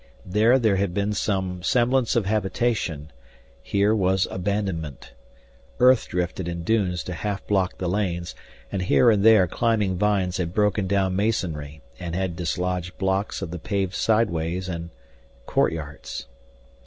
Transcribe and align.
There 0.25 0.57
there 0.57 0.77
had 0.77 0.95
been 0.95 1.13
some 1.13 1.61
semblance 1.61 2.15
of 2.15 2.25
habitation; 2.25 3.11
here 3.61 3.93
was 3.95 4.27
abandonment. 4.31 5.11
Earth 5.79 6.07
drifted 6.07 6.47
in 6.47 6.63
dunes 6.63 7.03
to 7.03 7.13
half 7.13 7.45
block 7.45 7.77
the 7.77 7.87
lanes, 7.87 8.33
and 8.71 8.81
here 8.81 9.11
and 9.11 9.23
there 9.23 9.45
climbing 9.47 9.99
vines 9.99 10.37
had 10.37 10.55
broken 10.55 10.87
down 10.87 11.15
masonry 11.15 11.81
and 11.99 12.15
had 12.15 12.35
dislodged 12.35 12.97
blocks 12.97 13.43
of 13.43 13.51
the 13.51 13.59
paved 13.59 13.93
sideways 13.93 14.67
and 14.67 14.89
courtyards. 15.45 16.25